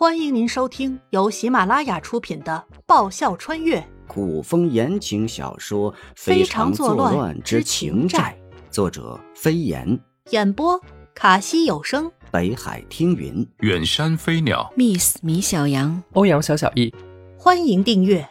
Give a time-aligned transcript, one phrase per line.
[0.00, 3.86] 欢迎您收听由喜马拉雅出品的《爆笑穿越。
[4.08, 8.34] 古风言情小说《非常作乱之情债》，
[8.72, 10.00] 作者飞檐，
[10.30, 10.80] 演播
[11.14, 16.94] 卡西有声，北海听云，远山飞鸟，Miss 米小羊，欧阳小小易，
[17.36, 18.26] 欢迎订阅。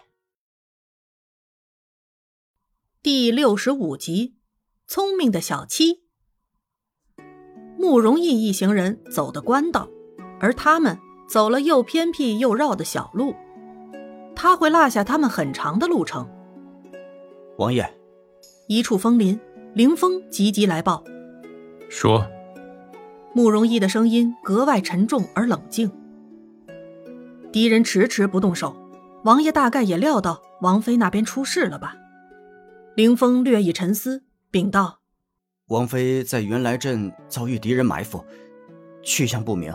[3.03, 4.37] 第六十五集
[4.91, 5.93] 《聪明的小七》。
[7.77, 9.87] 慕容易一行人走的官道，
[10.39, 10.99] 而他们。
[11.29, 13.35] 走了又偏僻又绕的小路，
[14.35, 16.27] 他会落下他们很长的路程。
[17.57, 17.87] 王爷，
[18.67, 19.39] 一处枫林，
[19.75, 21.03] 凌风急急来报，
[21.87, 22.25] 说
[23.35, 25.91] ：“慕容易的声音格外沉重而冷静。
[27.51, 28.75] 敌人迟迟不动手，
[29.23, 31.95] 王爷大概也料到王妃那边出事了吧？”
[32.95, 34.99] 凌风略一沉思，禀道
[35.69, 38.25] ：“王妃在云来镇遭遇敌人埋伏，
[39.03, 39.71] 去向不明。”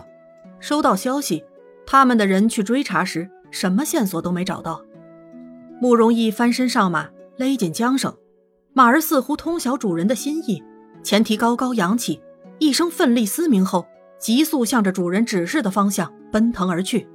[0.59, 1.43] 收到消息，
[1.85, 4.81] 他们的人去追查时，什么线索都没找到。
[5.81, 8.15] 慕容易翻身上马，勒紧缰绳，
[8.73, 10.63] 马儿似乎通晓主人的心意，
[11.03, 12.21] 前蹄高高扬起，
[12.59, 13.85] 一声奋力嘶鸣后，
[14.17, 17.07] 急速向着主人指示的方向奔腾而去。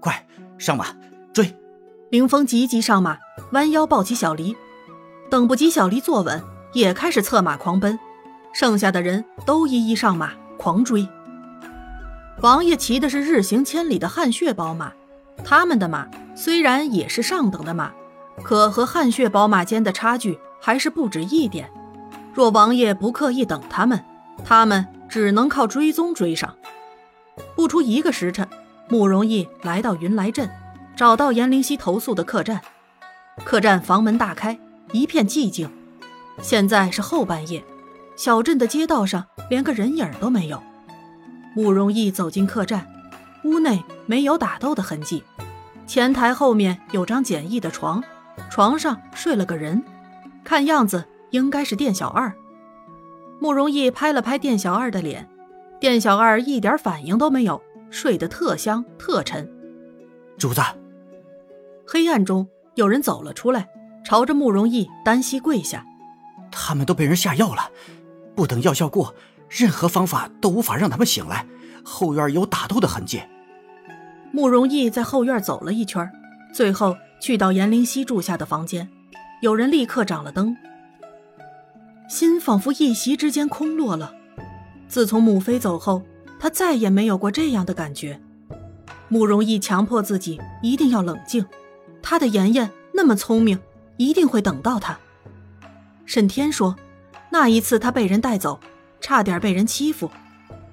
[0.00, 0.26] 快
[0.56, 0.86] 上马
[1.32, 1.54] 追！
[2.10, 3.18] 凌风急急上马，
[3.52, 4.56] 弯腰抱起小离，
[5.30, 7.98] 等不及小离坐稳，也开始策马狂奔。
[8.54, 11.06] 剩下的人都一一上马狂追。
[12.40, 14.92] 王爷骑的是日行千里的汗血宝马，
[15.44, 17.90] 他们的马虽然也是上等的马，
[18.44, 21.68] 可和汗血宝马间的差距还是不止一点。
[22.32, 24.04] 若王爷不刻意等他们，
[24.44, 26.54] 他们只能靠追踪追上。
[27.56, 28.48] 不出一个时辰，
[28.88, 30.48] 慕容易来到云来镇，
[30.94, 32.60] 找到严灵犀投宿的客栈。
[33.44, 34.56] 客栈房门大开，
[34.92, 35.68] 一片寂静。
[36.40, 37.64] 现在是后半夜，
[38.14, 40.62] 小镇的街道上连个人影都没有。
[41.54, 42.86] 慕容易走进客栈，
[43.44, 45.24] 屋内没有打斗的痕迹。
[45.86, 48.02] 前台后面有张简易的床，
[48.50, 49.82] 床上睡了个人，
[50.44, 52.32] 看样子应该是店小二。
[53.40, 55.28] 慕容易拍了拍店小二的脸，
[55.80, 59.50] 店小二一点反应都没有，睡得特香特沉。
[60.36, 60.60] 主子，
[61.86, 63.68] 黑暗中有人走了出来，
[64.04, 65.84] 朝着慕容易单膝跪下。
[66.50, 67.70] 他们都被人下药了，
[68.34, 69.14] 不等药效过。
[69.48, 71.46] 任何方法都无法让他们醒来。
[71.82, 73.22] 后院有打斗的痕迹。
[74.30, 76.10] 慕容易在后院走了一圈，
[76.52, 78.88] 最后去到严灵犀住下的房间。
[79.40, 80.56] 有人立刻掌了灯，
[82.08, 84.12] 心仿佛一席之间空落了。
[84.86, 86.02] 自从母妃走后，
[86.38, 88.20] 他再也没有过这样的感觉。
[89.08, 91.46] 慕容易强迫自己一定要冷静。
[92.02, 93.58] 他的妍妍那么聪明，
[93.96, 94.98] 一定会等到他。
[96.04, 96.76] 沈天说，
[97.30, 98.60] 那一次他被人带走。
[99.00, 100.10] 差点被人欺负，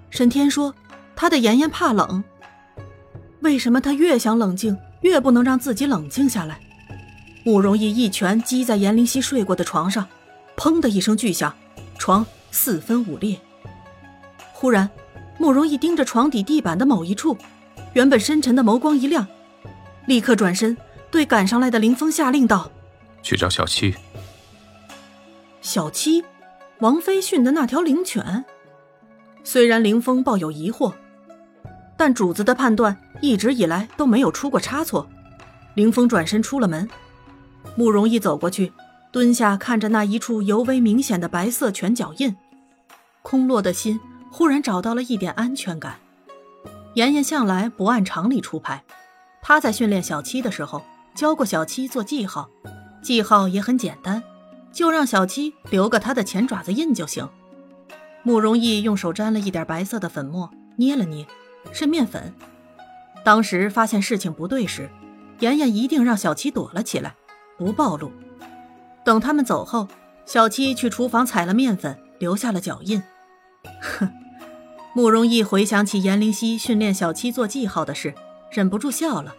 [0.10, 0.74] 沈天说
[1.16, 2.24] 他的妍妍怕冷。
[3.42, 6.60] 为什么他越想冷静，越不能让自己冷静下来？
[7.44, 10.08] 慕容易一拳击在严灵犀睡过的床上，
[10.58, 11.56] 砰的一声巨响，
[12.00, 13.40] 床四分五裂。
[14.52, 14.90] 忽然，
[15.38, 17.38] 慕容易盯着床底地板的某一处，
[17.94, 19.28] 原本深沉的眸光一亮，
[20.08, 20.76] 立刻转身
[21.12, 22.72] 对赶上来的林峰下令道
[23.22, 23.94] ：“去找小七。”
[25.62, 26.24] 小七。
[26.80, 28.44] 王妃训的那条灵犬，
[29.46, 30.94] 虽然凌风抱有疑惑，
[31.96, 35.08] 但主子的判断一直以来都没有出过差错。
[35.76, 36.90] 凌风转身出了门，
[37.78, 38.74] 慕容逸走过去，
[39.10, 42.36] 蹲下看着那一处尤为明显的白色犬脚印，
[43.22, 43.98] 空落的心
[44.30, 45.96] 忽然找到了一点安全感。
[46.96, 48.84] 妍妍向来不按常理出牌，
[49.42, 50.84] 他在训练小七的时候
[51.16, 52.50] 教过小七做记号，
[53.02, 54.22] 记号也很简单。
[54.76, 57.28] 就让小七留个他的前爪子印就行。
[58.24, 61.26] 慕容易用手沾了一点白色的粉末，捏了捏，
[61.72, 62.34] 是面粉。
[63.24, 64.90] 当时发现事情不对时，
[65.40, 67.16] 妍妍一定让小七躲了起来，
[67.58, 68.12] 不暴露。
[69.06, 69.88] 等他们走后，
[70.26, 73.02] 小七去厨房采了面粉，留下了脚印。
[73.82, 74.10] 哼，
[74.94, 78.14] 慕容易回想起严灵犀训练小七做记号的事，
[78.52, 79.34] 忍不住笑了。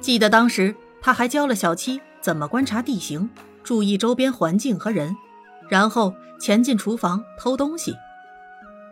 [0.00, 3.28] 记得当时他还教了小七怎么观察地形。
[3.62, 5.16] 注意周边环境和人，
[5.68, 7.94] 然后潜进厨房偷东西。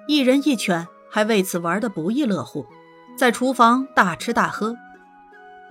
[0.06, 2.66] 一人一犬还为此玩得不亦乐乎，
[3.16, 4.76] 在厨房大吃大喝。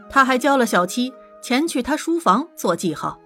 [0.10, 3.20] 他还教了小七前去他书房做记号，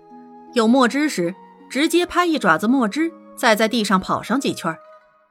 [0.53, 1.33] 有墨汁时
[1.69, 4.73] 直接拍一爪子墨汁，再在地上跑上几圈；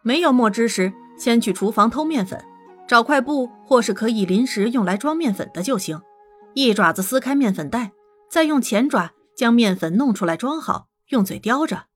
[0.02, 2.42] 没有墨汁时，先去厨房偷面粉，
[2.88, 6.00] 找块布或是可以临时用来装面粉的就行，
[6.54, 7.92] 一爪子撕开面粉袋，
[8.30, 9.12] 再用前爪。
[9.42, 11.86] 将面粉弄出来装好，用嘴叼着。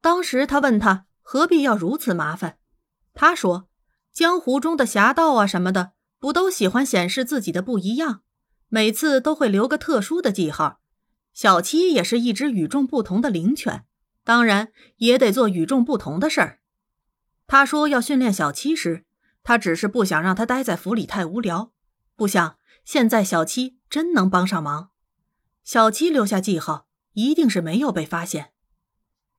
[0.00, 2.58] 当时他问他何必要如此麻烦，
[3.14, 3.68] 他说
[4.12, 8.22] ：“江湖中的侠盗啊什么的，不都喜欢显示自己的不一样？
[8.66, 10.80] 每次都会留个特殊的记号。
[11.32, 13.84] 小七也是一只与众不同的灵犬，
[14.24, 16.58] 当然也得做与众不同的事儿。
[17.46, 19.04] 他说要训练小七时，
[19.44, 21.70] 他只是不想让他待在府里太无聊。
[22.16, 24.89] 不想现在小七真能帮上忙。
[25.62, 28.52] 小七留下记号，一定是没有被发现。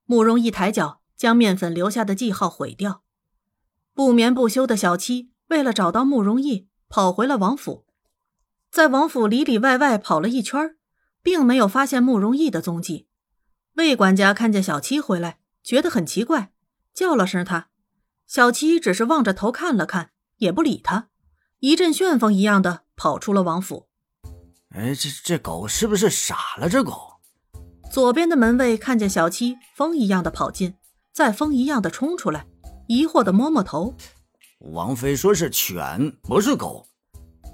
[0.06, 3.03] 慕容一抬脚将面粉留下的记号毁掉。
[3.94, 7.85] 不眠不休的小七为了找到慕容易，跑回了王府，
[8.69, 10.77] 在王府里里外外跑了一圈，
[11.21, 13.07] 并没有发现慕容易的踪迹。
[13.73, 16.53] 魏管家看见小七回来，觉得很奇怪，
[16.94, 17.69] 叫了声他。
[18.25, 21.09] 小七只是望着头看了看，也不理他，
[21.59, 23.89] 一阵旋风一样的跑出了王府。
[24.73, 26.69] 哎，这这狗是不是傻了？
[26.69, 27.12] 这狗。
[27.91, 30.75] 左边的门卫看见小七风一样的跑进，
[31.13, 32.45] 再风一样的冲出来，
[32.88, 33.94] 疑惑的摸摸头。
[34.59, 36.88] 王妃说是犬，不是狗。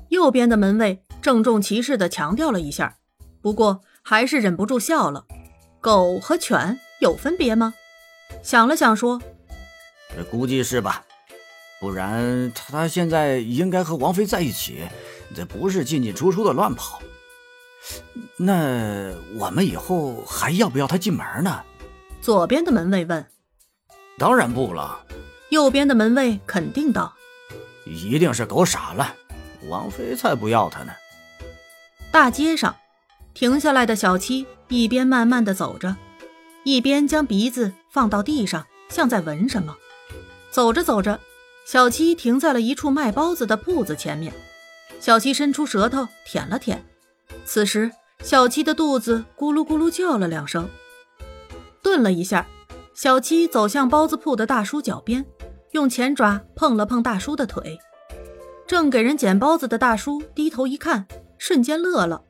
[0.10, 2.98] 右边的门卫郑重其事的强调了一下，
[3.42, 5.26] 不过还是忍不住笑了。
[5.82, 7.74] 狗和犬有分别吗？
[8.44, 9.20] 想了想说
[10.16, 11.04] ：“这估计是吧，
[11.80, 14.84] 不然他现在应该和王妃在一起，
[15.36, 17.02] 这不是进进出出的乱跑。”
[18.38, 21.64] 那我们以后还要不要他进门呢？
[22.22, 23.26] 左边的门卫问。
[24.18, 25.06] 当然不了。
[25.50, 27.14] 右边的门卫肯定道。
[27.86, 29.16] 一定是狗傻了，
[29.70, 30.92] 王妃才不要他呢。
[32.12, 32.76] 大街上，
[33.34, 35.96] 停下来的小七一边慢慢的走着，
[36.66, 39.78] 一边将鼻子放到地上，像在闻什么。
[40.52, 41.20] 走着走着，
[41.66, 44.34] 小七停在了一处卖包子的铺子前面。
[45.00, 46.84] 小七伸出舌头舔了舔。
[47.46, 47.92] 此时，
[48.24, 50.70] 小七的肚子咕噜咕噜叫了两声，
[51.82, 52.46] 顿了一下，
[52.94, 55.26] 小七走向包子铺的大叔脚边，
[55.72, 57.78] 用前爪碰了碰大叔的腿。
[58.66, 61.08] 正给人捡包子的大叔低头一看，
[61.38, 62.22] 瞬间乐了。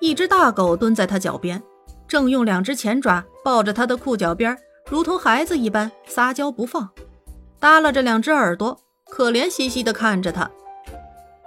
[0.00, 1.62] 一只大狗蹲在他脚边，
[2.08, 4.56] 正用两只前爪抱着他的裤脚边，
[4.88, 6.90] 如同孩子一般撒娇不放，
[7.60, 8.80] 耷拉着两只耳朵，
[9.10, 10.50] 可怜兮兮地看着他。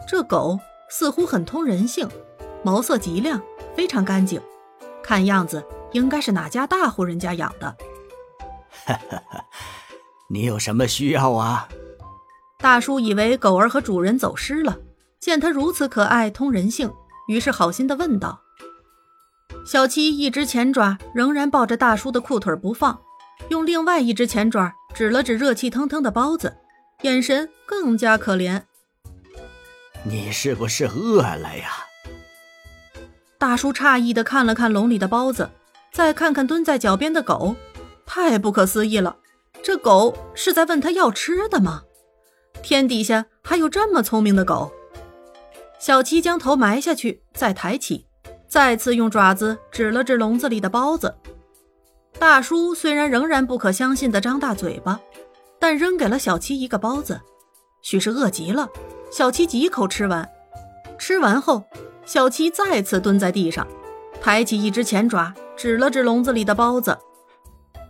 [0.08, 0.58] 这狗
[0.90, 2.10] 似乎很通人性。
[2.64, 3.42] 毛色极亮，
[3.76, 4.42] 非常干净，
[5.04, 7.76] 看样子应该是哪家大户人家养的。
[8.86, 9.46] 哈哈哈，
[10.30, 11.68] 你有什么需要啊？
[12.60, 14.78] 大叔以为狗儿和主人走失了，
[15.20, 16.92] 见它如此可爱通人性，
[17.28, 18.42] 于是好心的问道。
[19.66, 23.00] 小七一只前爪仍然抱着大叔的裤腿不放，
[23.50, 26.58] 用另外一只前爪指了指热气腾腾的包子，
[27.04, 28.64] 眼神更加可怜。
[30.10, 31.70] 你是不是饿了呀？
[33.38, 35.50] 大叔诧异的看了看笼里的包子，
[35.92, 37.58] 再看看蹲在脚边的狗，
[38.06, 39.18] 太不可思议了！
[39.62, 41.84] 这狗是在问他要吃的吗？
[42.64, 44.72] 天底下还有这么聪明的狗？
[45.78, 48.06] 小七将头埋下去，再抬起，
[48.48, 51.14] 再次用爪子指了指笼子里的包子。
[52.18, 55.02] 大叔虽然仍然不可相信的张大嘴巴，
[55.60, 57.20] 但扔给了小七一个包子，
[57.82, 58.70] 许是饿极了。
[59.12, 60.30] 小七几口吃完，
[60.98, 61.64] 吃完后。
[62.06, 63.68] 小七再次蹲在地上，
[64.22, 66.98] 抬起一只前爪，指了指笼子里的包子：“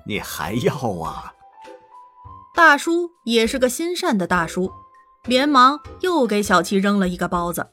[0.07, 0.73] 你还要
[1.03, 1.31] 啊？”
[2.55, 4.71] 大叔也是个心善的大叔，
[5.25, 7.67] 连忙又给小七扔了一个包子。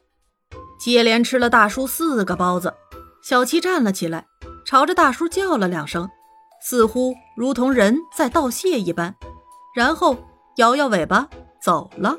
[0.79, 2.75] 接连吃了大叔四个包子，
[3.23, 4.27] 小七站了起来，
[4.67, 6.07] 朝着大叔叫了两声，
[6.61, 9.15] 似乎如同人在道谢一般，
[9.75, 10.19] 然后
[10.57, 11.27] 摇摇尾巴
[11.63, 12.19] 走了。